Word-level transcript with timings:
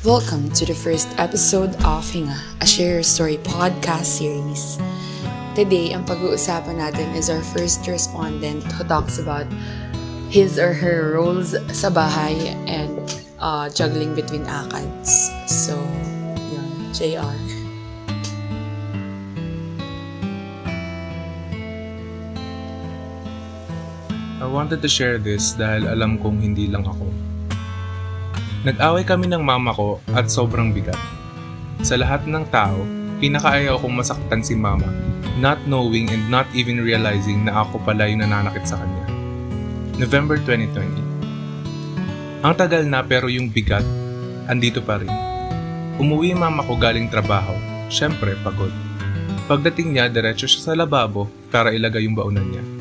Welcome 0.00 0.48
to 0.56 0.64
the 0.64 0.72
first 0.72 1.12
episode 1.20 1.76
of 1.84 2.08
Hinga, 2.08 2.32
a 2.62 2.66
Share 2.66 2.94
Your 2.94 3.02
Story 3.04 3.36
podcast 3.36 4.08
series. 4.08 4.80
Today, 5.52 5.92
ang 5.92 6.08
pag-uusapan 6.08 6.80
natin 6.80 7.12
is 7.12 7.28
our 7.28 7.44
first 7.52 7.84
respondent 7.84 8.64
who 8.64 8.88
talks 8.88 9.20
about 9.20 9.44
his 10.32 10.56
or 10.56 10.72
her 10.72 11.20
roles 11.20 11.52
sa 11.76 11.92
bahay 11.92 12.32
and 12.64 12.96
uh, 13.44 13.68
juggling 13.68 14.16
between 14.16 14.48
ACADS. 14.48 15.36
So, 15.44 15.76
yun, 16.48 16.96
JR. 16.96 17.36
I 24.40 24.48
wanted 24.48 24.80
to 24.80 24.88
share 24.88 25.20
this 25.20 25.52
dahil 25.52 25.92
alam 25.92 26.16
kong 26.16 26.40
hindi 26.40 26.72
lang 26.72 26.88
ako. 26.88 27.04
Nag-away 28.60 29.08
kami 29.08 29.24
ng 29.24 29.40
mama 29.40 29.72
ko 29.72 30.04
at 30.12 30.28
sobrang 30.28 30.68
bigat. 30.68 31.00
Sa 31.80 31.96
lahat 31.96 32.28
ng 32.28 32.44
tao, 32.52 32.84
pinakaayaw 33.16 33.80
kong 33.80 34.04
masaktan 34.04 34.44
si 34.44 34.52
mama, 34.52 34.84
not 35.40 35.56
knowing 35.64 36.12
and 36.12 36.28
not 36.28 36.44
even 36.52 36.84
realizing 36.84 37.48
na 37.48 37.64
ako 37.64 37.80
pala 37.88 38.04
yung 38.04 38.20
nananakit 38.20 38.68
sa 38.68 38.76
kanya. 38.76 39.08
November 39.96 40.36
2020 40.44 42.44
Ang 42.44 42.52
tagal 42.52 42.84
na 42.84 43.00
pero 43.00 43.32
yung 43.32 43.48
bigat, 43.48 43.84
andito 44.44 44.84
pa 44.84 45.00
rin. 45.00 45.12
Umuwi 45.96 46.36
mama 46.36 46.60
ko 46.60 46.76
galing 46.76 47.08
trabaho, 47.08 47.56
syempre 47.88 48.36
pagod. 48.44 48.72
Pagdating 49.48 49.96
niya, 49.96 50.12
diretso 50.12 50.44
siya 50.44 50.68
sa 50.68 50.72
lababo 50.76 51.32
para 51.48 51.72
ilagay 51.72 52.04
yung 52.04 52.12
baunan 52.12 52.44
niya. 52.44 52.79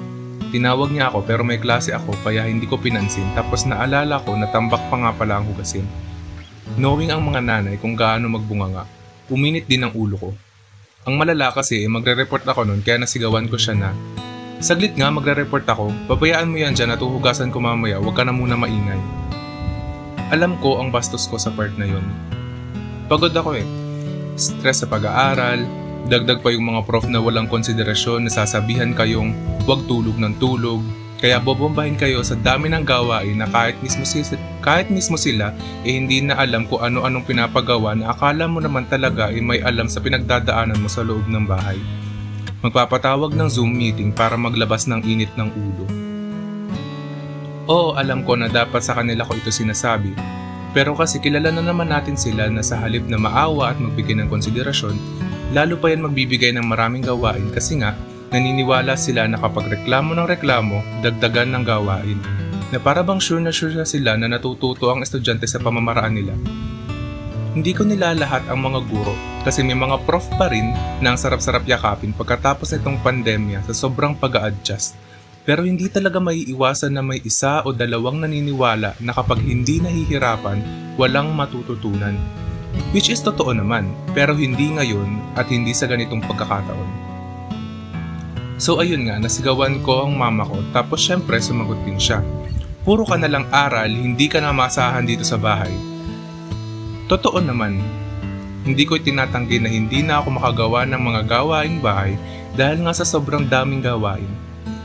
Tinawag 0.49 0.89
niya 0.89 1.13
ako 1.13 1.25
pero 1.29 1.41
may 1.45 1.61
klase 1.61 1.93
ako 1.93 2.17
kaya 2.25 2.49
hindi 2.49 2.65
ko 2.65 2.81
pinansin 2.81 3.25
tapos 3.37 3.69
naalala 3.69 4.17
ko 4.25 4.33
na 4.33 4.49
tambak 4.49 4.81
pa 4.89 4.97
nga 4.97 5.11
pala 5.13 5.37
ang 5.37 5.45
hugasin. 5.45 5.85
Knowing 6.77 7.13
ang 7.13 7.21
mga 7.21 7.41
nanay 7.45 7.75
kung 7.77 7.93
gaano 7.93 8.29
magbunga 8.29 8.67
nga, 8.73 8.83
uminit 9.29 9.69
din 9.69 9.85
ang 9.85 9.93
ulo 9.93 10.17
ko. 10.17 10.29
Ang 11.05 11.21
malala 11.21 11.53
kasi 11.53 11.85
eh, 11.85 11.89
magre-report 11.89 12.45
ako 12.45 12.65
noon 12.65 12.81
kaya 12.81 12.97
nasigawan 13.01 13.45
ko 13.49 13.57
siya 13.57 13.77
na 13.77 13.89
Saglit 14.59 14.91
nga 14.99 15.07
magre-report 15.07 15.63
ako, 15.71 15.87
pabayaan 16.11 16.51
mo 16.51 16.59
yan 16.59 16.75
dyan 16.75 16.91
at 16.91 16.99
uhugasan 16.99 17.47
ko 17.47 17.63
mamaya, 17.63 17.95
huwag 17.95 18.11
ka 18.11 18.27
na 18.27 18.35
muna 18.35 18.59
maingay. 18.59 18.99
Alam 20.35 20.59
ko 20.59 20.83
ang 20.83 20.91
bastos 20.91 21.31
ko 21.31 21.39
sa 21.39 21.47
part 21.47 21.71
na 21.79 21.87
yun. 21.87 22.03
Pagod 23.07 23.31
ako 23.31 23.55
eh. 23.55 23.63
Stress 24.35 24.83
sa 24.83 24.91
pag-aaral, 24.91 25.63
Dagdag 26.07 26.39
pa 26.39 26.53
yung 26.53 26.71
mga 26.71 26.87
prof 26.87 27.09
na 27.11 27.19
walang 27.19 27.51
konsiderasyon 27.51 28.29
na 28.29 28.31
sasabihan 28.31 28.95
kayong 28.95 29.35
huwag 29.67 29.83
tulog 29.89 30.15
ng 30.15 30.39
tulog. 30.39 30.79
Kaya 31.19 31.35
bobombahin 31.35 31.99
kayo 31.99 32.23
sa 32.23 32.39
dami 32.39 32.71
ng 32.71 32.87
gawain 32.87 33.35
na 33.35 33.47
kahit 33.51 33.75
mismo, 33.83 34.07
sila, 34.07 34.39
kahit 34.63 34.87
mismo 34.87 35.19
sila 35.19 35.51
eh 35.83 35.99
hindi 35.99 36.23
na 36.23 36.39
alam 36.39 36.63
kung 36.63 36.79
ano-anong 36.79 37.27
pinapagawa 37.27 37.91
na 37.91 38.15
akala 38.15 38.47
mo 38.47 38.63
naman 38.63 38.87
talaga 38.87 39.27
eh 39.27 39.43
may 39.43 39.59
alam 39.59 39.91
sa 39.91 39.99
pinagdadaanan 39.99 40.79
mo 40.79 40.87
sa 40.87 41.03
loob 41.03 41.27
ng 41.27 41.43
bahay. 41.43 41.75
Magpapatawag 42.63 43.35
ng 43.35 43.51
Zoom 43.51 43.75
meeting 43.75 44.15
para 44.15 44.39
maglabas 44.39 44.87
ng 44.87 45.03
init 45.03 45.31
ng 45.35 45.51
ulo. 45.51 45.85
Oo, 47.69 47.99
alam 47.99 48.23
ko 48.23 48.39
na 48.39 48.47
dapat 48.47 48.79
sa 48.79 48.95
kanila 48.95 49.27
ko 49.27 49.35
ito 49.35 49.51
sinasabi. 49.51 50.15
Pero 50.71 50.95
kasi 50.95 51.19
kilala 51.19 51.51
na 51.51 51.61
naman 51.61 51.91
natin 51.91 52.15
sila 52.15 52.47
na 52.47 52.63
sa 52.63 52.79
halip 52.79 53.05
na 53.05 53.19
maawa 53.19 53.73
at 53.73 53.77
magbigay 53.77 54.17
ng 54.17 54.29
konsiderasyon, 54.31 54.95
Lalo 55.49 55.81
pa 55.81 55.89
yan 55.89 56.05
magbibigay 56.05 56.53
ng 56.53 56.65
maraming 56.65 57.01
gawain 57.01 57.49
kasi 57.49 57.81
nga 57.81 57.97
naniniwala 58.29 58.93
sila 58.93 59.25
na 59.25 59.41
kapag 59.41 59.65
reklamo 59.65 60.13
ng 60.13 60.29
reklamo, 60.29 61.01
dagdagan 61.01 61.57
ng 61.57 61.63
gawain. 61.65 62.19
Na 62.69 62.77
para 62.77 63.01
bang 63.01 63.17
sure 63.17 63.41
na 63.41 63.49
sure 63.49 63.73
sila 63.81 64.13
na 64.13 64.29
natututo 64.29 64.93
ang 64.93 65.01
estudyante 65.01 65.49
sa 65.49 65.57
pamamaraan 65.57 66.13
nila. 66.13 66.37
Hindi 67.57 67.73
ko 67.73 67.81
nila 67.81 68.13
lahat 68.13 68.45
ang 68.45 68.61
mga 68.61 68.79
guro 68.85 69.17
kasi 69.41 69.65
may 69.65 69.73
mga 69.73 70.05
prof 70.05 70.29
pa 70.37 70.53
rin 70.53 70.69
na 71.01 71.11
ang 71.11 71.17
sarap-sarap 71.17 71.65
yakapin 71.65 72.13
pagkatapos 72.13 72.69
nitong 72.77 73.01
pandemya 73.01 73.65
sa 73.65 73.73
sobrang 73.73 74.13
pag 74.13 74.53
adjust 74.53 74.93
Pero 75.49 75.65
hindi 75.65 75.89
talaga 75.89 76.21
maiiwasan 76.21 76.93
na 76.93 77.01
may 77.01 77.25
isa 77.25 77.65
o 77.65 77.73
dalawang 77.73 78.21
naniniwala 78.21 79.01
na 79.01 79.11
kapag 79.17 79.41
hindi 79.41 79.81
nahihirapan, 79.81 80.61
walang 80.93 81.33
matututunan. 81.33 82.13
Which 82.89 83.13
is 83.13 83.21
totoo 83.21 83.53
naman, 83.53 83.93
pero 84.17 84.33
hindi 84.33 84.73
ngayon 84.73 85.37
at 85.37 85.49
hindi 85.49 85.73
sa 85.77 85.85
ganitong 85.85 86.25
pagkakataon. 86.25 86.89
So 88.59 88.83
ayun 88.83 89.07
nga, 89.07 89.21
nasigawan 89.21 89.79
ko 89.85 90.03
ang 90.03 90.19
mama 90.19 90.43
ko 90.43 90.59
tapos 90.75 90.99
syempre 90.99 91.39
sumagot 91.39 91.79
din 91.87 91.95
siya. 91.95 92.19
Puro 92.83 93.07
ka 93.07 93.15
na 93.15 93.31
lang 93.31 93.47
aral, 93.53 93.87
hindi 93.87 94.27
ka 94.27 94.43
na 94.43 94.51
masahan 94.51 95.07
dito 95.07 95.23
sa 95.23 95.39
bahay. 95.39 95.71
Totoo 97.07 97.39
naman, 97.39 97.79
hindi 98.67 98.83
ko 98.83 98.99
tinatanggi 98.99 99.63
na 99.63 99.69
hindi 99.71 100.03
na 100.03 100.19
ako 100.19 100.35
makagawa 100.35 100.83
ng 100.85 101.01
mga 101.01 101.21
gawaing 101.25 101.79
bahay 101.79 102.19
dahil 102.59 102.83
nga 102.83 102.93
sa 102.93 103.07
sobrang 103.07 103.47
daming 103.47 103.79
gawain. 103.79 104.27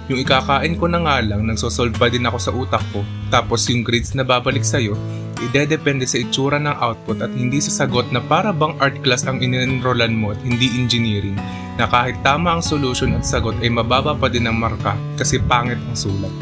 Yung 0.06 0.20
ikakain 0.20 0.76
ko 0.76 0.84
na 0.84 1.00
nga 1.00 1.18
lang, 1.24 1.48
nagsosolve 1.48 1.96
pa 1.96 2.12
din 2.12 2.28
ako 2.28 2.38
sa 2.38 2.52
utak 2.52 2.84
ko. 2.92 3.00
Tapos 3.32 3.64
yung 3.72 3.80
grades 3.80 4.12
na 4.12 4.22
babalik 4.22 4.62
sa'yo, 4.62 4.94
idedepende 5.40 6.06
sa 6.06 6.22
itsura 6.22 6.60
ng 6.62 6.76
output 6.78 7.22
at 7.24 7.32
hindi 7.34 7.58
sa 7.58 7.84
sagot 7.84 8.10
na 8.14 8.22
para 8.22 8.54
bang 8.54 8.76
art 8.78 8.98
class 9.02 9.26
ang 9.26 9.42
inenrollan 9.42 10.14
mo 10.14 10.34
at 10.34 10.40
hindi 10.42 10.70
engineering 10.74 11.38
na 11.80 11.90
kahit 11.90 12.14
tama 12.22 12.54
ang 12.54 12.62
solution 12.62 13.16
at 13.16 13.26
sagot 13.26 13.58
ay 13.64 13.70
mababa 13.72 14.14
pa 14.14 14.30
din 14.30 14.46
ang 14.46 14.60
marka 14.60 14.94
kasi 15.18 15.42
pangit 15.42 15.80
ang 15.80 15.96
sulat. 15.98 16.34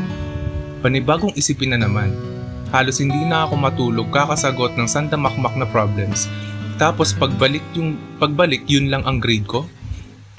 Panibagong 0.84 1.32
isipin 1.38 1.72
na 1.72 1.80
naman, 1.80 2.12
halos 2.74 2.98
hindi 2.98 3.22
na 3.24 3.48
ako 3.48 3.54
matulog 3.56 4.08
kakasagot 4.10 4.74
ng 4.76 4.88
sandamakmak 4.90 5.54
na 5.54 5.64
problems 5.68 6.26
tapos 6.82 7.14
pagbalik 7.14 7.62
yung 7.78 7.94
pagbalik 8.18 8.66
yun 8.66 8.90
lang 8.90 9.06
ang 9.06 9.22
grade 9.22 9.46
ko. 9.46 9.68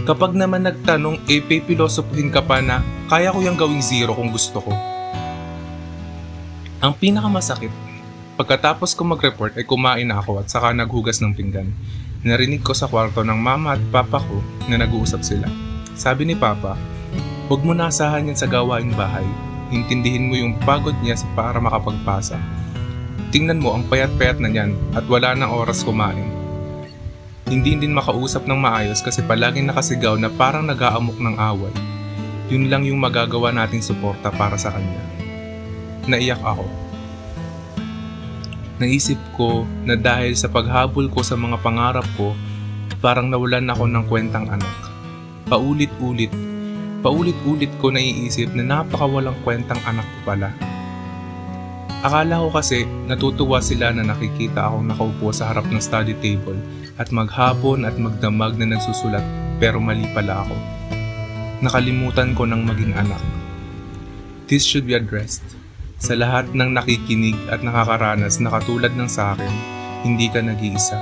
Kapag 0.04 0.36
naman 0.36 0.68
nagtanong, 0.68 1.24
eh, 1.32 1.40
pipilosopuhin 1.40 2.28
ka 2.28 2.44
pa 2.44 2.60
na 2.60 2.84
kaya 3.08 3.32
ko 3.32 3.40
yung 3.40 3.56
gawing 3.56 3.80
zero 3.80 4.12
kung 4.12 4.36
gusto 4.36 4.60
ko. 4.60 4.76
Ang 6.84 6.92
pinakamasakit, 7.00 7.72
Pagkatapos 8.34 8.98
ko 8.98 9.06
mag-report 9.06 9.54
ay 9.62 9.66
kumain 9.70 10.10
ako 10.10 10.42
at 10.42 10.50
saka 10.50 10.74
naghugas 10.74 11.22
ng 11.22 11.38
pinggan. 11.38 11.70
Narinig 12.26 12.66
ko 12.66 12.74
sa 12.74 12.90
kwarto 12.90 13.22
ng 13.22 13.38
mama 13.38 13.78
at 13.78 13.82
papa 13.94 14.18
ko 14.18 14.42
na 14.66 14.82
nag-uusap 14.82 15.22
sila. 15.22 15.46
Sabi 15.94 16.26
ni 16.26 16.34
papa, 16.34 16.74
huwag 17.46 17.62
mo 17.62 17.78
nasahan 17.78 18.26
yan 18.26 18.34
sa 18.34 18.50
gawaing 18.50 18.90
bahay. 18.98 19.26
Intindihin 19.70 20.34
mo 20.34 20.34
yung 20.34 20.58
pagod 20.66 20.98
niya 21.06 21.14
para 21.38 21.62
makapagpasa. 21.62 22.42
Tingnan 23.30 23.62
mo 23.62 23.78
ang 23.78 23.86
payat-payat 23.86 24.42
na 24.42 24.50
niyan 24.50 24.74
at 24.98 25.06
wala 25.06 25.38
nang 25.38 25.54
oras 25.54 25.86
kumain. 25.86 26.26
Hindi 27.46 27.78
din 27.78 27.94
makausap 27.94 28.50
ng 28.50 28.58
maayos 28.58 29.06
kasi 29.06 29.22
palaging 29.30 29.70
nakasigaw 29.70 30.18
na 30.18 30.34
parang 30.34 30.66
nag-aamok 30.66 31.22
ng 31.22 31.38
away. 31.38 31.76
Yun 32.50 32.66
lang 32.66 32.82
yung 32.82 32.98
magagawa 32.98 33.54
nating 33.54 33.86
suporta 33.86 34.34
para 34.34 34.58
sa 34.58 34.74
kanya. 34.74 35.06
Naiyak 36.10 36.42
ako 36.42 36.83
Naisip 38.84 39.16
ko 39.40 39.64
na 39.88 39.96
dahil 39.96 40.36
sa 40.36 40.52
paghabol 40.52 41.08
ko 41.08 41.24
sa 41.24 41.40
mga 41.40 41.56
pangarap 41.64 42.04
ko, 42.20 42.36
parang 43.00 43.32
nawalan 43.32 43.72
ako 43.72 43.88
ng 43.88 44.04
kwentang 44.12 44.52
anak. 44.52 44.76
Paulit-ulit, 45.48 46.28
paulit-ulit 47.00 47.72
ko 47.80 47.96
naiisip 47.96 48.52
na 48.52 48.68
napakawalang 48.68 49.40
kwentang 49.48 49.80
anak 49.88 50.04
ko 50.04 50.20
pala. 50.28 50.52
Akala 52.04 52.44
ko 52.44 52.52
kasi 52.52 52.84
natutuwa 53.08 53.64
sila 53.64 53.96
na 53.96 54.04
nakikita 54.04 54.68
akong 54.68 54.92
nakaupo 54.92 55.32
sa 55.32 55.48
harap 55.48 55.64
ng 55.72 55.80
study 55.80 56.20
table 56.20 56.60
at 57.00 57.08
maghapon 57.16 57.88
at 57.88 57.96
magdamag 57.96 58.60
na 58.60 58.76
nagsusulat 58.76 59.24
pero 59.64 59.80
mali 59.80 60.04
pala 60.12 60.44
ako. 60.44 60.56
Nakalimutan 61.64 62.36
ko 62.36 62.44
ng 62.44 62.68
maging 62.68 63.00
anak. 63.00 63.24
This 64.52 64.68
should 64.68 64.84
be 64.84 65.00
addressed. 65.00 65.63
Sa 66.04 66.20
lahat 66.20 66.52
ng 66.52 66.76
nakikinig 66.76 67.48
at 67.48 67.64
nakakaranas 67.64 68.44
na 68.44 68.52
katulad 68.52 68.92
ng 68.92 69.08
sa 69.08 69.32
akin, 69.32 69.54
hindi 70.04 70.28
ka 70.28 70.44
nag-iisa. 70.44 71.00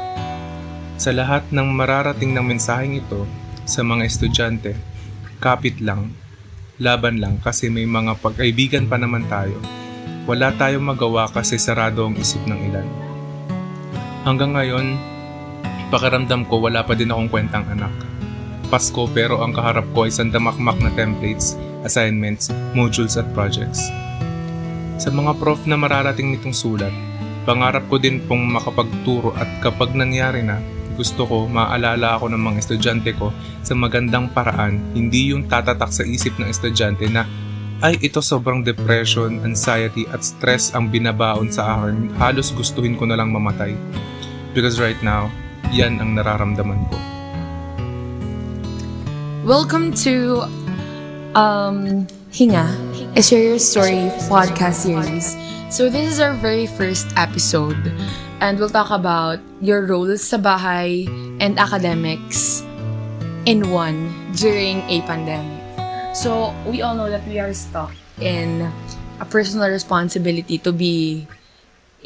Sa 1.01 1.09
lahat 1.09 1.49
ng 1.49 1.73
mararating 1.73 2.37
ng 2.37 2.45
mensaheng 2.45 3.01
ito, 3.01 3.25
sa 3.65 3.81
mga 3.81 4.05
estudyante, 4.05 4.77
kapit 5.41 5.81
lang, 5.81 6.13
laban 6.77 7.17
lang 7.17 7.41
kasi 7.41 7.73
may 7.73 7.89
mga 7.89 8.13
pagkaibigan 8.21 8.85
pa 8.85 9.01
naman 9.01 9.25
tayo. 9.25 9.57
Wala 10.29 10.53
tayong 10.53 10.93
magawa 10.93 11.25
kasi 11.33 11.57
sarado 11.57 12.05
ang 12.05 12.13
isip 12.21 12.45
ng 12.45 12.61
ilan. 12.69 12.85
Hanggang 14.21 14.53
ngayon, 14.53 15.01
pakiramdam 15.89 16.45
ko 16.45 16.61
wala 16.61 16.85
pa 16.85 16.93
din 16.93 17.09
akong 17.09 17.33
kwentang 17.33 17.65
anak. 17.73 17.89
Pasko 18.69 19.09
pero 19.09 19.41
ang 19.41 19.49
kaharap 19.49 19.89
ko 19.97 20.05
ay 20.05 20.13
sandamakmak 20.13 20.77
na 20.77 20.93
templates, 20.93 21.57
assignments, 21.81 22.53
modules 22.77 23.17
at 23.17 23.25
projects. 23.33 23.89
Sa 25.01 25.09
mga 25.09 25.33
prof 25.41 25.65
na 25.65 25.81
mararating 25.81 26.29
nitong 26.29 26.53
sulat, 26.53 26.93
pangarap 27.41 27.89
ko 27.89 27.97
din 27.97 28.21
pong 28.29 28.53
makapagturo 28.53 29.33
at 29.33 29.49
kapag 29.57 29.97
nangyari 29.97 30.45
na, 30.45 30.61
gusto 30.93 31.25
ko 31.25 31.49
maalala 31.49 32.21
ako 32.21 32.29
ng 32.29 32.37
mga 32.37 32.57
estudyante 32.61 33.17
ko 33.17 33.33
sa 33.65 33.73
magandang 33.73 34.29
paraan, 34.29 34.77
hindi 34.93 35.33
yung 35.33 35.49
tatatak 35.49 35.89
sa 35.89 36.05
isip 36.05 36.37
ng 36.37 36.45
estudyante 36.45 37.09
na 37.09 37.25
ay 37.81 37.97
ito 37.97 38.21
sobrang 38.21 38.61
depression, 38.61 39.41
anxiety 39.41 40.05
at 40.13 40.21
stress 40.21 40.69
ang 40.77 40.93
binabaon 40.93 41.49
sa 41.49 41.81
akin, 41.81 42.13
halos 42.21 42.53
gustuhin 42.53 42.93
ko 42.93 43.09
na 43.09 43.17
lang 43.17 43.33
mamatay. 43.33 43.73
Because 44.53 44.77
right 44.77 45.01
now, 45.01 45.33
yan 45.73 45.97
ang 45.97 46.13
nararamdaman 46.13 46.77
ko. 46.93 46.97
Welcome 49.49 49.97
to 50.05 50.45
um, 51.33 52.05
Hinga, 52.29 52.69
a 53.15 53.21
Share 53.21 53.43
Your 53.43 53.59
Story 53.59 54.07
podcast 54.31 54.87
series. 54.87 55.35
So 55.67 55.89
this 55.89 56.07
is 56.07 56.19
our 56.23 56.31
very 56.31 56.63
first 56.63 57.11
episode 57.19 57.75
and 58.39 58.57
we'll 58.57 58.71
talk 58.71 58.87
about 58.87 59.43
your 59.59 59.83
roles 59.83 60.23
sa 60.23 60.39
bahay 60.39 61.11
and 61.43 61.59
academics 61.59 62.63
in 63.43 63.67
one 63.67 64.07
during 64.39 64.79
a 64.87 65.03
pandemic. 65.03 65.59
So 66.15 66.55
we 66.63 66.79
all 66.79 66.95
know 66.95 67.11
that 67.11 67.27
we 67.27 67.35
are 67.35 67.51
stuck 67.51 67.91
in 68.23 68.71
a 69.19 69.25
personal 69.27 69.67
responsibility 69.67 70.55
to 70.63 70.71
be 70.71 71.27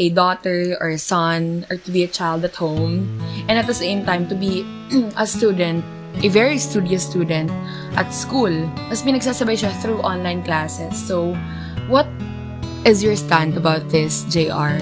a 0.02 0.10
daughter 0.10 0.74
or 0.82 0.90
a 0.90 0.98
son 0.98 1.70
or 1.70 1.78
to 1.78 1.90
be 1.94 2.02
a 2.02 2.10
child 2.10 2.42
at 2.44 2.58
home 2.58 3.06
and 3.46 3.62
at 3.62 3.70
the 3.70 3.78
same 3.78 4.10
time 4.10 4.26
to 4.28 4.34
be 4.34 4.66
a 5.22 5.30
student 5.30 5.86
a 6.24 6.30
very 6.30 6.58
studious 6.58 7.04
student 7.04 7.52
at 8.00 8.12
school. 8.14 8.52
Tapos 8.88 9.02
pinagsasabay 9.04 9.56
siya 9.60 9.72
through 9.82 10.00
online 10.06 10.44
classes. 10.44 10.96
So, 10.96 11.36
what 11.92 12.08
is 12.86 13.04
your 13.04 13.16
stand 13.18 13.58
about 13.58 13.90
this, 13.90 14.24
JR? 14.30 14.80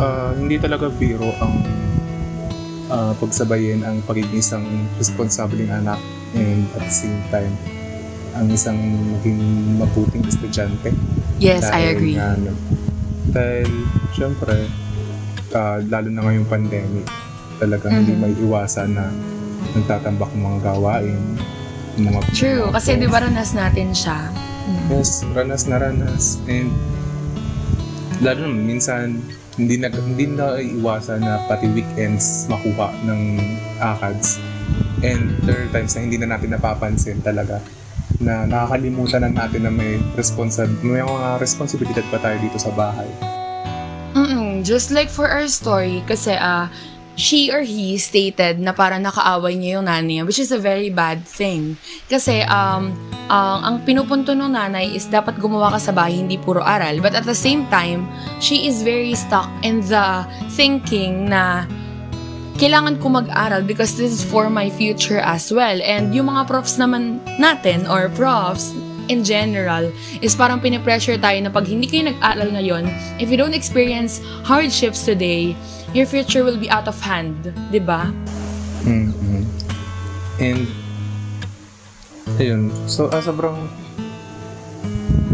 Uh, 0.00 0.32
hindi 0.32 0.56
talaga 0.56 0.88
biro 0.88 1.28
ang 1.44 1.60
uh, 2.88 3.12
pagsabayin 3.20 3.84
ang 3.84 4.00
pagiging 4.08 4.40
isang 4.40 4.64
responsabling 4.96 5.68
anak 5.68 6.00
and 6.32 6.64
at 6.72 6.88
the 6.88 6.94
same 6.94 7.20
time 7.28 7.52
ang 8.32 8.48
isang 8.48 8.78
maging 9.18 9.42
mabuting 9.76 10.24
estudyante. 10.24 10.94
Yes, 11.36 11.68
dahil, 11.68 11.76
I 11.76 11.82
agree. 11.92 12.16
Uh, 12.16 12.54
dahil, 13.34 13.68
syempre, 14.14 14.70
uh, 15.52 15.82
lalo 15.90 16.08
na 16.08 16.20
ngayong 16.24 16.48
pandemic, 16.48 17.04
talagang 17.58 18.00
mm-hmm. 18.00 18.08
hindi 18.08 18.14
may 18.16 18.34
iwasan 18.40 18.96
na 18.96 19.10
nagtatambak 19.76 20.30
ng 20.34 20.42
mga 20.42 20.58
gawain. 20.72 21.20
Mga 22.00 22.20
True, 22.32 22.64
mga 22.68 22.74
kasi 22.76 22.90
di 22.96 23.08
ba 23.10 23.20
ranas 23.22 23.50
natin 23.52 23.90
siya? 23.92 24.30
Mm. 24.66 24.86
Yes, 24.92 25.22
ranas 25.34 25.62
na 25.66 25.76
ranas. 25.80 26.38
And 26.46 26.70
lalo 28.22 28.46
naman, 28.46 28.62
minsan, 28.68 29.20
hindi 29.56 29.76
na, 29.76 29.90
hindi 29.92 30.24
na 30.30 30.56
iwasan 30.60 31.20
na 31.20 31.44
pati 31.44 31.68
weekends 31.72 32.48
makuha 32.48 32.92
ng 33.04 33.20
ACADS. 33.80 34.40
And 35.00 35.36
there 35.48 35.64
are 35.64 35.70
times 35.72 35.96
na 35.96 36.00
hindi 36.04 36.16
na 36.20 36.28
natin 36.36 36.52
napapansin 36.52 37.24
talaga 37.24 37.64
na 38.20 38.44
nakakalimutan 38.44 39.24
na 39.24 39.32
natin 39.32 39.64
na 39.64 39.72
may 39.72 39.96
responsab 40.12 40.68
may 40.84 41.00
mga 41.00 41.40
responsibilidad 41.40 42.04
pa 42.12 42.20
tayo 42.20 42.36
dito 42.36 42.60
sa 42.60 42.68
bahay. 42.76 43.08
Mm-mm, 44.12 44.60
just 44.66 44.92
like 44.92 45.08
for 45.08 45.30
our 45.30 45.48
story, 45.48 46.04
kasi 46.04 46.36
uh, 46.36 46.68
she 47.20 47.52
or 47.52 47.60
he 47.60 48.00
stated 48.00 48.56
na 48.56 48.72
parang 48.72 49.04
nakaaway 49.04 49.52
niya 49.52 49.76
yung 49.76 49.86
nanay 49.86 50.18
niya, 50.18 50.22
which 50.24 50.40
is 50.40 50.48
a 50.48 50.56
very 50.56 50.88
bad 50.88 51.20
thing. 51.28 51.76
Kasi, 52.08 52.40
um, 52.48 52.96
uh, 53.28 53.60
ang 53.60 53.84
pinupunto 53.84 54.32
ng 54.32 54.56
nanay 54.56 54.88
is 54.96 55.04
dapat 55.04 55.36
gumawa 55.36 55.76
ka 55.76 55.78
sa 55.78 55.92
bahay, 55.92 56.16
hindi 56.16 56.40
puro 56.40 56.64
aral. 56.64 57.04
But 57.04 57.12
at 57.12 57.28
the 57.28 57.36
same 57.36 57.68
time, 57.68 58.08
she 58.40 58.64
is 58.64 58.80
very 58.80 59.12
stuck 59.12 59.52
in 59.60 59.84
the 59.84 60.24
thinking 60.56 61.28
na 61.28 61.68
kailangan 62.56 62.96
ko 63.00 63.12
mag-aral 63.12 63.64
because 63.64 64.00
this 64.00 64.12
is 64.12 64.24
for 64.24 64.48
my 64.48 64.72
future 64.72 65.20
as 65.20 65.52
well. 65.52 65.76
And 65.84 66.16
yung 66.16 66.32
mga 66.32 66.48
profs 66.48 66.80
naman 66.80 67.20
natin, 67.36 67.84
or 67.84 68.08
profs, 68.12 68.72
in 69.10 69.26
general, 69.26 69.90
is 70.22 70.38
parang 70.38 70.62
pinipressure 70.62 71.18
tayo 71.18 71.42
na 71.42 71.50
pag 71.50 71.66
hindi 71.66 71.90
kayo 71.90 72.06
nag-aral 72.14 72.54
ngayon, 72.54 72.86
if 73.18 73.26
you 73.26 73.34
don't 73.34 73.58
experience 73.58 74.22
hardships 74.46 75.02
today, 75.02 75.58
your 75.90 76.06
future 76.06 76.46
will 76.46 76.56
be 76.56 76.70
out 76.70 76.86
of 76.86 76.94
hand, 77.02 77.50
di 77.74 77.82
ba? 77.82 78.14
Mm-hmm. 78.86 79.42
And, 80.38 80.64
ayun, 82.38 82.70
so, 82.86 83.10
uh, 83.10 83.18
sobrang, 83.18 83.58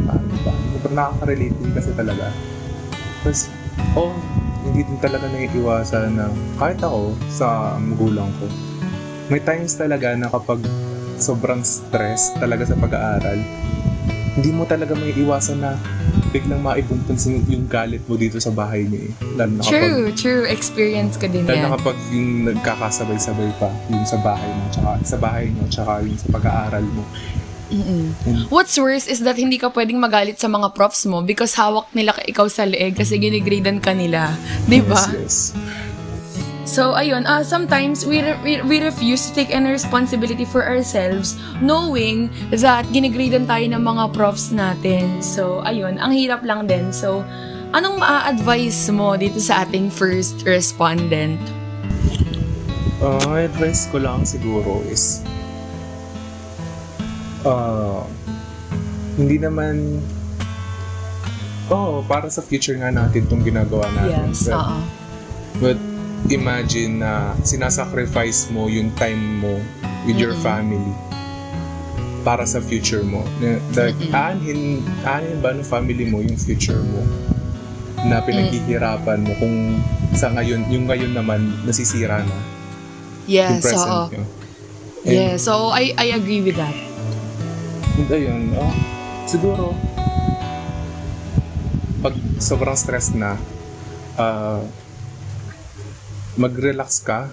ano 0.09 0.35
ba, 0.41 0.53
sobrang 0.81 0.97
nakaka-relate 0.97 1.57
din 1.61 1.71
kasi 1.77 1.93
talaga. 1.93 2.33
Tapos, 3.21 3.53
oh, 3.93 4.17
hindi 4.67 4.83
din 4.83 4.99
talaga 4.99 5.29
naiiwasan 5.31 6.17
na 6.17 6.27
kahit 6.59 6.81
ako 6.81 7.15
sa 7.29 7.77
magulang 7.79 8.33
ko, 8.41 8.49
may 9.29 9.43
times 9.43 9.77
talaga 9.77 10.15
na 10.15 10.27
kapag 10.33 10.63
sobrang 11.19 11.61
stress 11.65 12.33
talaga 12.37 12.69
sa 12.69 12.77
pag-aaral, 12.79 13.39
hindi 14.37 14.51
mo 14.53 14.69
talaga 14.69 14.93
may 14.93 15.17
iwasan 15.17 15.65
na 15.65 15.81
biglang 16.29 16.61
maibuntun 16.61 17.17
yung 17.49 17.65
galit 17.65 18.05
mo 18.05 18.21
dito 18.21 18.37
sa 18.37 18.53
bahay 18.53 18.85
niyo 18.85 19.09
eh. 19.09 19.13
Lalo 19.33 19.53
na 19.57 19.61
kapag, 19.65 19.73
true, 19.73 20.05
true. 20.13 20.45
Experience 20.45 21.17
ko 21.17 21.25
din 21.25 21.49
lalo 21.49 21.57
yan. 21.57 21.65
Lalo 21.65 21.73
na 21.73 21.77
kapag 21.81 21.97
yung 22.13 22.31
nagkakasabay-sabay 22.45 23.51
pa 23.57 23.73
yung 23.89 24.05
sa 24.05 24.21
bahay 24.21 24.51
mo, 24.53 24.63
tsaka 24.69 24.91
sa 25.09 25.17
bahay 25.17 25.47
mo, 25.49 25.63
tsaka 25.73 25.93
yung 26.05 26.21
sa 26.21 26.29
pag-aaral 26.29 26.85
mo. 26.85 27.05
Mm-mm. 27.67 28.15
What's 28.47 28.79
worse 28.79 29.11
is 29.11 29.27
that 29.27 29.35
hindi 29.35 29.59
ka 29.59 29.75
pwedeng 29.75 29.99
magalit 29.99 30.39
sa 30.39 30.47
mga 30.47 30.71
profs 30.71 31.03
mo 31.03 31.25
because 31.27 31.59
hawak 31.59 31.91
nila 31.97 32.15
ka 32.15 32.23
ikaw 32.23 32.47
sa 32.47 32.63
leeg 32.63 32.95
kasi 32.95 33.19
ginigradean 33.19 33.83
ka 33.83 33.91
nila. 33.91 34.39
Di 34.71 34.79
ba? 34.85 35.01
Yes, 35.11 35.11
yes. 35.17 35.37
So, 36.67 36.99
ayun, 36.99 37.23
uh, 37.31 37.47
sometimes 37.47 38.03
we, 38.03 38.27
re- 38.27 38.41
we, 38.43 38.53
we 38.67 38.77
refuse 38.83 39.31
to 39.31 39.33
take 39.33 39.55
any 39.55 39.71
responsibility 39.71 40.45
for 40.45 40.67
ourselves 40.67 41.39
knowing 41.63 42.29
that 42.51 42.83
ginigradean 42.91 43.47
tayo 43.47 43.71
ng 43.71 43.83
mga 43.87 44.05
profs 44.11 44.51
natin. 44.51 45.23
So, 45.23 45.63
ayun, 45.63 46.03
ang 46.03 46.11
hirap 46.11 46.43
lang 46.43 46.67
din. 46.67 46.91
So, 46.91 47.23
anong 47.71 48.03
maa-advise 48.03 48.91
mo 48.91 49.15
dito 49.15 49.39
sa 49.39 49.63
ating 49.63 49.95
first 49.95 50.43
respondent? 50.43 51.39
Uh, 52.99 53.47
advice 53.47 53.87
ko 53.87 54.03
lang 54.03 54.27
siguro 54.27 54.83
is 54.91 55.23
uh, 57.47 58.03
hindi 59.15 59.39
naman 59.39 60.03
oh, 61.71 62.03
para 62.11 62.27
sa 62.27 62.43
future 62.43 62.75
nga 62.75 62.91
natin 62.91 63.23
itong 63.23 63.47
ginagawa 63.47 63.87
natin. 63.95 64.35
Yes, 64.35 64.51
oo. 64.51 64.77
But 65.63 65.79
imagine 66.33 67.05
na 67.05 67.37
sinasacrifice 67.47 68.51
mo 68.51 68.67
yung 68.67 68.91
time 68.99 69.41
mo 69.41 69.55
with 70.09 70.19
your 70.19 70.35
mm-hmm. 70.35 70.47
family 70.47 70.95
para 72.27 72.43
sa 72.43 72.59
future 72.59 73.07
mo. 73.07 73.23
Like, 73.79 73.95
mm-hmm. 73.95 74.11
aanhin, 74.11 74.83
aanhin 75.07 75.39
ba 75.39 75.55
ng 75.55 75.63
family 75.63 76.11
mo 76.11 76.19
yung 76.19 76.35
future 76.35 76.83
mo 76.83 77.07
na 78.07 78.19
pinaghihirapan 78.23 79.23
mo 79.23 79.33
kung 79.39 79.79
sa 80.15 80.35
ngayon, 80.35 80.67
yung 80.71 80.91
ngayon 80.91 81.15
naman 81.15 81.55
nasisira 81.63 82.23
na. 82.23 82.39
Yes, 83.31 83.51
yung 83.51 83.63
present 83.63 83.87
so, 83.87 84.11
nyo. 84.11 84.25
yeah, 85.07 85.35
so 85.39 85.53
I, 85.71 85.95
I 85.99 86.15
agree 86.15 86.43
with 86.43 86.59
that. 86.59 86.75
And 87.99 88.11
ayun, 88.11 88.43
oh, 88.59 88.75
siguro, 89.27 89.75
pag 92.03 92.15
sobrang 92.39 92.79
stress 92.79 93.15
na, 93.15 93.39
uh, 94.19 94.63
mag-relax 96.37 97.03
ka. 97.03 97.29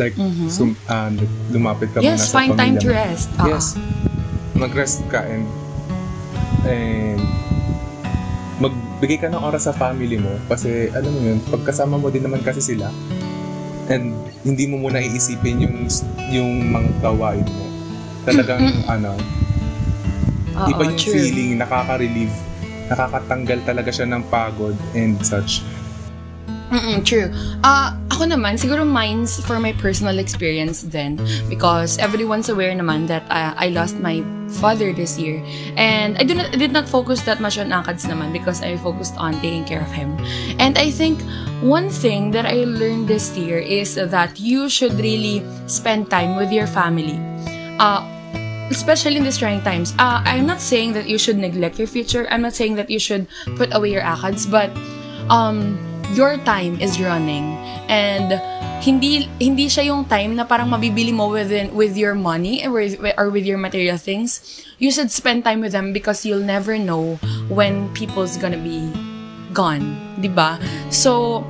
Like, 0.00 0.16
mm-hmm. 0.16 0.48
sum, 0.48 0.72
uh, 0.88 1.12
lumapit 1.52 1.92
ka 1.92 2.00
yes, 2.00 2.16
muna 2.16 2.24
sa 2.24 2.32
find 2.32 2.52
time 2.56 2.76
to 2.80 2.88
rest. 2.88 3.28
Uh-huh. 3.36 3.52
Yes. 3.52 3.76
Mag-rest 4.56 5.04
ka 5.12 5.20
and 5.20 5.44
and 6.64 7.20
magbigay 8.62 9.18
ka 9.20 9.28
ng 9.28 9.42
oras 9.42 9.66
sa 9.66 9.74
family 9.74 10.16
mo 10.16 10.30
kasi 10.46 10.88
alam 10.94 11.10
mo 11.10 11.20
yun, 11.20 11.38
pagkasama 11.50 11.98
mo 11.98 12.08
din 12.08 12.22
naman 12.22 12.38
kasi 12.46 12.62
sila 12.62 12.88
and 13.90 14.14
hindi 14.46 14.70
mo 14.70 14.78
muna 14.78 15.02
iisipin 15.02 15.66
yung 15.66 15.76
yung 16.30 16.52
mga 16.70 16.90
gawain 17.02 17.44
mo. 17.44 17.66
Talagang 18.22 18.62
ano, 18.86 19.18
Uh-oh, 20.52 20.70
iba 20.70 20.82
yung 20.86 21.00
true. 21.00 21.14
feeling, 21.16 21.58
nakaka-relieve, 21.58 22.36
nakakatanggal 22.86 23.58
talaga 23.66 23.90
siya 23.90 24.06
ng 24.06 24.22
pagod 24.30 24.76
and 24.94 25.18
such. 25.24 25.64
Mm-mm, 26.72 27.04
true. 27.04 27.28
Uh, 27.60 27.92
ako 28.22 28.38
naman, 28.38 28.54
siguro 28.54 28.86
mine's 28.86 29.42
for 29.42 29.58
my 29.58 29.74
personal 29.82 30.22
experience 30.22 30.86
then 30.86 31.18
because 31.50 31.98
everyone's 31.98 32.46
aware 32.46 32.70
naman 32.70 33.10
that 33.10 33.26
uh, 33.26 33.50
I 33.58 33.74
lost 33.74 33.98
my 33.98 34.22
father 34.62 34.94
this 34.94 35.18
year. 35.18 35.42
And 35.74 36.14
I, 36.14 36.22
do 36.22 36.38
not, 36.38 36.54
did 36.54 36.70
not 36.70 36.86
focus 36.86 37.26
that 37.26 37.42
much 37.42 37.58
on 37.58 37.74
ACADS 37.74 38.06
naman 38.06 38.30
because 38.30 38.62
I 38.62 38.78
focused 38.78 39.18
on 39.18 39.34
taking 39.42 39.66
care 39.66 39.82
of 39.82 39.90
him. 39.90 40.14
And 40.62 40.78
I 40.78 40.94
think 40.94 41.18
one 41.66 41.90
thing 41.90 42.30
that 42.30 42.46
I 42.46 42.62
learned 42.62 43.10
this 43.10 43.34
year 43.34 43.58
is 43.58 43.98
that 43.98 44.38
you 44.38 44.70
should 44.70 44.94
really 45.02 45.42
spend 45.66 46.06
time 46.08 46.38
with 46.38 46.54
your 46.54 46.70
family. 46.70 47.18
Uh, 47.82 48.06
especially 48.70 49.16
in 49.16 49.24
these 49.24 49.36
trying 49.36 49.66
times. 49.66 49.98
Uh, 49.98 50.22
I'm 50.22 50.46
not 50.46 50.60
saying 50.60 50.92
that 50.94 51.08
you 51.08 51.18
should 51.18 51.38
neglect 51.38 51.76
your 51.76 51.88
future. 51.90 52.30
I'm 52.30 52.40
not 52.40 52.54
saying 52.54 52.76
that 52.76 52.88
you 52.88 53.00
should 53.00 53.26
put 53.58 53.74
away 53.74 53.90
your 53.90 54.02
ACADS, 54.06 54.48
but 54.48 54.70
um, 55.26 55.74
your 56.12 56.36
time 56.44 56.80
is 56.80 57.00
running. 57.00 57.56
And 57.88 58.36
hindi 58.82 59.30
hindi 59.38 59.70
siya 59.70 59.94
yung 59.94 60.04
time 60.10 60.34
na 60.34 60.42
parang 60.42 60.66
mabibili 60.68 61.14
mo 61.14 61.30
within 61.30 61.70
with 61.70 61.94
your 61.94 62.18
money 62.18 62.66
or 62.66 62.74
with, 62.74 62.98
or 63.14 63.30
with 63.30 63.46
your 63.46 63.58
material 63.58 63.96
things. 63.96 64.42
You 64.82 64.90
should 64.90 65.10
spend 65.10 65.44
time 65.44 65.62
with 65.62 65.72
them 65.72 65.94
because 65.94 66.26
you'll 66.26 66.42
never 66.42 66.76
know 66.78 67.16
when 67.46 67.88
people's 67.94 68.34
gonna 68.36 68.58
be 68.58 68.90
gone 69.54 70.12
di 70.18 70.26
ba? 70.28 70.58
So 70.90 71.42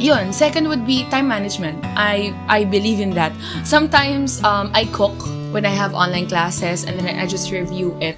yun, 0.00 0.32
second 0.32 0.68
would 0.68 0.86
be 0.86 1.04
time 1.08 1.28
management. 1.28 1.80
I 1.96 2.32
I 2.48 2.64
believe 2.64 3.00
in 3.00 3.12
that. 3.16 3.32
Sometimes 3.64 4.40
um, 4.44 4.72
I 4.72 4.88
cook 4.92 5.16
when 5.52 5.64
I 5.64 5.72
have 5.72 5.96
online 5.96 6.28
classes 6.28 6.84
and 6.84 7.00
then 7.00 7.20
I 7.20 7.24
just 7.28 7.52
review 7.52 7.96
it 8.00 8.16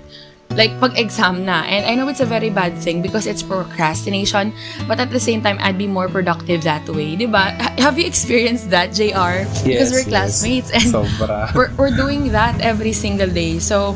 like 0.58 0.74
pag 0.82 0.98
exam 0.98 1.46
na. 1.46 1.62
And 1.62 1.86
I 1.86 1.94
know 1.94 2.10
it's 2.10 2.18
a 2.20 2.26
very 2.26 2.50
bad 2.50 2.74
thing 2.76 3.00
because 3.00 3.30
it's 3.30 3.46
procrastination, 3.46 4.50
but 4.90 4.98
at 4.98 5.14
the 5.14 5.22
same 5.22 5.40
time 5.40 5.56
I'd 5.62 5.78
be 5.78 5.86
more 5.86 6.10
productive 6.10 6.66
that 6.66 6.82
way, 6.90 7.14
'di 7.14 7.30
ba? 7.30 7.54
Have 7.78 7.94
you 7.94 8.04
experienced 8.04 8.74
that, 8.74 8.90
JR? 8.90 9.46
because 9.62 9.94
we're 9.94 10.04
classmates 10.10 10.74
and 10.74 10.90
Sobra. 10.90 11.48
we're, 11.56 11.70
we're 11.78 11.94
doing 11.94 12.34
that 12.34 12.58
every 12.58 12.92
single 12.92 13.30
day. 13.30 13.62
So, 13.62 13.94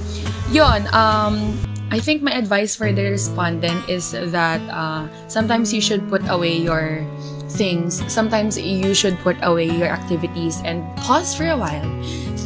yon 0.54 0.86
um 0.94 1.58
I 1.92 2.00
think 2.00 2.24
my 2.24 2.32
advice 2.32 2.72
for 2.72 2.88
the 2.88 3.12
respondent 3.12 3.84
is 3.84 4.16
that 4.16 4.64
uh, 4.72 5.04
sometimes 5.28 5.76
you 5.76 5.84
should 5.84 6.08
put 6.08 6.24
away 6.24 6.56
your 6.56 7.04
things. 7.52 8.00
Sometimes 8.08 8.56
you 8.56 8.96
should 8.96 9.20
put 9.20 9.36
away 9.44 9.68
your 9.68 9.92
activities 9.92 10.64
and 10.64 10.80
pause 11.04 11.36
for 11.36 11.44
a 11.44 11.56
while. 11.56 11.84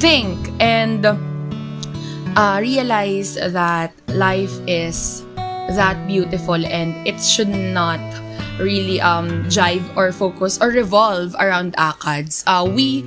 Think 0.02 0.50
and 0.58 1.06
uh, 2.36 2.60
realize 2.60 3.34
that 3.34 3.92
life 4.12 4.52
is 4.68 5.24
that 5.74 5.96
beautiful 6.06 6.54
and 6.54 6.94
it 7.08 7.18
should 7.20 7.48
not 7.48 7.98
really 8.60 9.00
um, 9.00 9.44
jive 9.48 9.84
or 9.96 10.12
focus 10.12 10.60
or 10.60 10.68
revolve 10.68 11.34
around 11.40 11.74
ACADS. 11.76 12.44
Uh, 12.46 12.64
we 12.68 13.04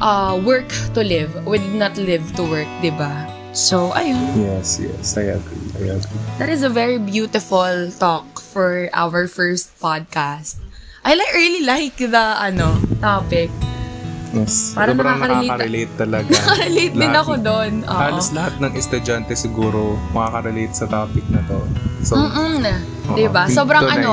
uh, 0.00 0.40
work 0.42 0.68
to 0.94 1.02
live. 1.04 1.34
We 1.46 1.58
did 1.58 1.74
not 1.74 1.98
live 1.98 2.24
to 2.36 2.42
work, 2.42 2.70
di 2.80 2.90
ba? 2.90 3.28
So, 3.52 3.90
ayun. 3.98 4.22
Yes, 4.38 4.78
yes. 4.78 5.18
I 5.18 5.34
agree. 5.34 5.90
I 5.90 5.98
agree. 5.98 6.22
That 6.38 6.48
is 6.48 6.62
a 6.62 6.70
very 6.70 6.98
beautiful 6.98 7.90
talk 7.98 8.38
for 8.38 8.88
our 8.94 9.26
first 9.26 9.74
podcast. 9.82 10.56
I 11.04 11.14
like, 11.14 11.34
really 11.34 11.66
like 11.66 11.98
the 11.98 12.38
ano 12.38 12.78
topic. 13.02 13.50
Yes. 14.30 14.78
Parang 14.78 14.94
Sobrang 14.94 15.18
nakaka-relate- 15.18 15.96
talaga. 15.98 16.30
Nakaka-relate 16.34 16.94
din 16.94 17.12
ako 17.12 17.32
doon. 17.42 17.72
Oo. 17.82 17.98
Halos 17.98 18.30
lahat 18.30 18.54
ng 18.62 18.72
estudyante 18.78 19.34
siguro 19.34 19.98
makaka-relate 20.14 20.74
sa 20.74 20.86
topic 20.86 21.26
na 21.34 21.42
to. 21.50 21.58
So, 22.06 22.14
Mm-mm. 22.14 22.62
Oo. 23.10 23.16
Diba? 23.18 23.50
Sobrang 23.50 23.90
na 23.90 23.98
ano, 23.98 24.12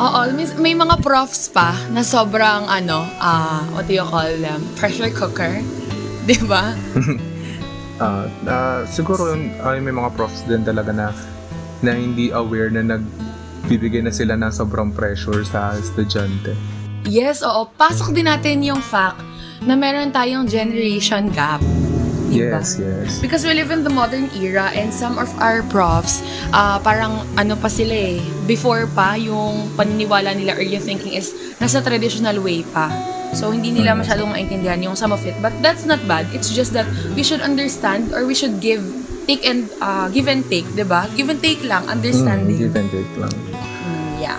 oo, 0.00 0.20
may, 0.32 0.46
may 0.56 0.74
mga 0.74 0.96
profs 1.04 1.52
pa 1.52 1.76
na 1.92 2.00
sobrang 2.00 2.64
ano, 2.64 3.04
ah, 3.20 3.60
what 3.76 3.84
do 3.84 3.92
you 3.92 4.06
call 4.08 4.32
them? 4.40 4.64
Pressure 4.80 5.12
cooker. 5.12 5.60
Diba? 6.28 6.72
ah, 8.04 8.24
ah, 8.48 8.80
siguro 8.88 9.36
yun, 9.36 9.52
ay, 9.60 9.76
may 9.84 9.92
mga 9.92 10.08
profs 10.16 10.40
din 10.48 10.64
talaga 10.64 10.88
na 10.88 11.12
na 11.84 11.92
hindi 11.92 12.32
aware 12.32 12.72
na 12.72 12.96
nagbibigay 12.96 14.00
na 14.00 14.08
sila 14.08 14.40
ng 14.40 14.48
sobrang 14.48 14.88
pressure 14.88 15.44
sa 15.44 15.76
estudyante. 15.76 16.56
Yes, 17.04 17.44
oo. 17.44 17.68
Pasok 17.76 18.16
din 18.16 18.24
natin 18.24 18.64
yung 18.64 18.80
fact 18.80 19.33
na 19.64 19.74
meron 19.74 20.10
tayong 20.10 20.44
generation 20.44 21.28
gap. 21.30 21.60
Diba? 22.24 22.58
Yes, 22.58 22.80
yes. 22.80 23.20
Because 23.22 23.46
we 23.46 23.54
live 23.54 23.70
in 23.70 23.84
the 23.84 23.92
modern 23.92 24.26
era 24.34 24.72
and 24.74 24.90
some 24.90 25.16
of 25.16 25.30
our 25.38 25.62
profs, 25.70 26.18
ah 26.50 26.82
parang 26.82 27.22
ano 27.36 27.54
pa 27.54 27.68
sila 27.68 27.94
eh, 27.94 28.18
before 28.44 28.90
pa 28.90 29.14
yung 29.14 29.70
paniniwala 29.74 30.34
nila 30.34 30.58
or 30.58 30.64
yung 30.64 30.82
thinking 30.82 31.14
is 31.14 31.30
nasa 31.58 31.78
traditional 31.78 32.42
way 32.42 32.66
pa. 32.66 32.90
So, 33.34 33.50
hindi 33.50 33.74
nila 33.74 33.94
Mm. 33.94 34.06
masyadong 34.06 34.30
maintindihan 34.30 34.78
yung 34.80 34.94
some 34.94 35.10
of 35.10 35.18
it. 35.26 35.34
But 35.42 35.50
that's 35.58 35.82
not 35.82 35.98
bad. 36.06 36.30
It's 36.30 36.54
just 36.54 36.70
that 36.72 36.86
we 37.14 37.26
should 37.26 37.42
understand 37.42 38.14
or 38.14 38.22
we 38.22 38.34
should 38.34 38.62
give, 38.62 38.78
take 39.26 39.42
and, 39.42 39.66
uh, 39.82 40.06
give 40.06 40.30
and 40.30 40.46
take, 40.46 40.66
'di 40.70 40.86
ba? 40.86 41.10
Give 41.18 41.26
and 41.26 41.42
take 41.42 41.66
lang, 41.66 41.82
Mm, 41.86 41.94
understanding. 41.98 42.58
give 42.62 42.78
and 42.78 42.86
take 42.94 43.10
lang. 43.18 43.34
Mm, 43.34 44.22
yeah. 44.22 44.38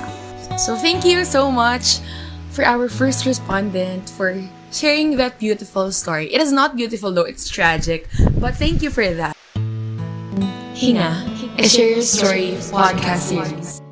So 0.55 0.79
thank 0.79 1.03
you 1.03 1.27
so 1.27 1.51
much 1.51 2.00
for 2.55 2.63
our 2.63 2.88
first 2.88 3.27
respondent 3.27 4.08
for 4.08 4.32
sharing 4.75 5.17
that 5.17 5.39
beautiful 5.39 5.91
story. 5.91 6.34
It 6.34 6.41
is 6.41 6.51
not 6.51 6.75
beautiful 6.75 7.12
though, 7.12 7.24
it's 7.24 7.48
tragic. 7.48 8.08
But 8.38 8.55
thank 8.55 8.82
you 8.82 8.89
for 8.89 9.08
that. 9.08 9.36
Hinga, 10.75 11.15
a 11.58 11.67
Share 11.67 11.91
Your 11.91 12.01
Story 12.01 12.60
podcast 12.70 13.32
series. 13.32 13.85